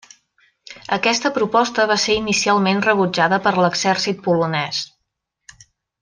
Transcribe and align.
Aquesta 0.95 1.31
proposta 1.35 1.85
va 1.91 1.97
ser 2.05 2.15
inicialment 2.21 2.81
rebutjada 2.89 3.39
per 3.47 3.53
l'Exèrcit 3.61 4.23
polonès. 4.29 4.81